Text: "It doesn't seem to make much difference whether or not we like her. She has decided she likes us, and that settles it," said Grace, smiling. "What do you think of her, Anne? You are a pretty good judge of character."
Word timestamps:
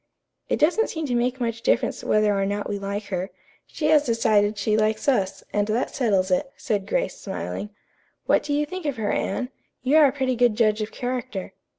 "It 0.49 0.57
doesn't 0.57 0.89
seem 0.89 1.05
to 1.05 1.13
make 1.13 1.39
much 1.39 1.61
difference 1.61 2.03
whether 2.03 2.33
or 2.35 2.43
not 2.43 2.67
we 2.67 2.79
like 2.79 3.03
her. 3.09 3.29
She 3.67 3.85
has 3.89 4.03
decided 4.03 4.57
she 4.57 4.75
likes 4.75 5.07
us, 5.07 5.43
and 5.53 5.67
that 5.67 5.93
settles 5.93 6.31
it," 6.31 6.51
said 6.57 6.87
Grace, 6.87 7.19
smiling. 7.19 7.69
"What 8.25 8.41
do 8.41 8.51
you 8.51 8.65
think 8.65 8.87
of 8.87 8.97
her, 8.97 9.11
Anne? 9.11 9.49
You 9.83 9.97
are 9.97 10.07
a 10.07 10.11
pretty 10.11 10.35
good 10.35 10.55
judge 10.55 10.81
of 10.81 10.91
character." 10.91 11.53